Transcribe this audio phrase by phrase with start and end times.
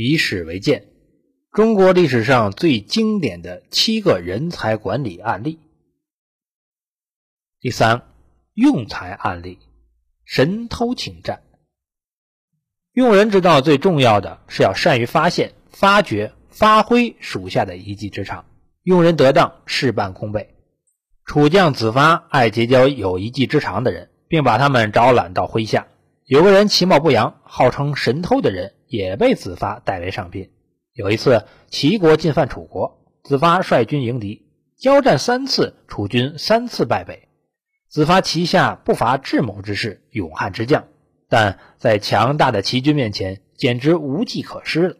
[0.00, 0.86] 以史为鉴，
[1.50, 5.58] 中国历史上最经典的七个人才管理案例。
[7.58, 8.04] 第三，
[8.54, 9.58] 用才案例：
[10.24, 11.42] 神偷请战。
[12.92, 18.46] 用人之道最重要的是要善于发现、发掘、发挥属下的一技之长，
[18.84, 20.54] 用人得当，事半功倍。
[21.24, 25.88] 楚将子发爱结交有一技之长的人，并把他们招揽到麾下。
[26.28, 30.50] 有个人其貌不扬，号称神偷的人，也被子发带为上宾。
[30.92, 34.46] 有一次，齐国进犯楚国，子发率军迎敌，
[34.76, 37.28] 交战三次，楚军三次败北。
[37.88, 40.84] 子发旗下不乏智谋之士、勇悍之将。
[41.30, 44.96] 但在强大的齐军面前，简直无计可施了。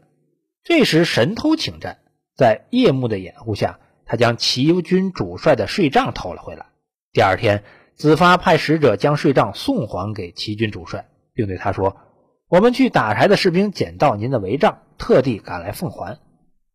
[0.64, 1.98] 这时，神偷请战，
[2.38, 6.68] 在夜幕的掩护下，他将齐军主帅的税账偷了回来。
[7.12, 7.64] 第二天，
[7.96, 11.06] 子发派使者将税账送还给齐军主帅，
[11.38, 11.98] 并对他说
[12.50, 16.18] ：“我们去打柴的士兵捡到您的帷帐，特地赶来奉还。”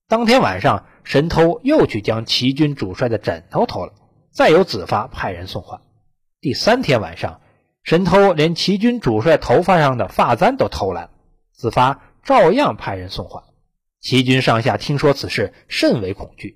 [0.07, 3.91] 当天晚上，神偷又去将齐军主帅的枕头偷了，
[4.31, 5.81] 再由子发派人送还。
[6.39, 7.41] 第三天晚上。
[7.83, 11.09] 神偷连齐军主帅头发上的发簪都偷来了，
[11.51, 13.43] 子发照样派人送还。
[13.99, 16.55] 齐军上下听说此事，甚为恐惧。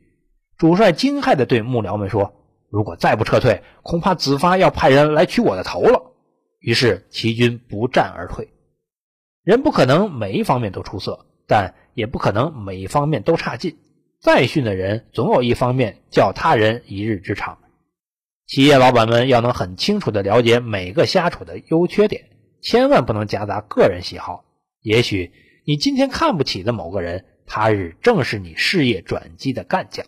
[0.58, 2.34] 主帅惊骇地对幕僚们说
[2.72, 6.14] ：“如果再不撤退，恐怕子发要派人来取我的头了。”
[6.59, 8.50] 于是齐军不战而退。
[9.44, 13.77] 人不可能每一方面都出色，但也不可能每一方面都差劲。
[14.19, 17.59] 再训的人，总有一方面较他人一日之长。
[18.47, 22.30] 企业老板们要能很清楚地了解每个下属的优缺点，
[22.61, 24.45] 千万不能夹杂个人喜好。
[24.81, 25.31] 也许
[25.66, 30.05] 你今天看不起的某个人，他日正是你事业转机的干将。